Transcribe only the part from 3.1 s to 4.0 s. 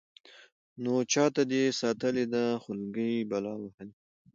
بلا وهلې.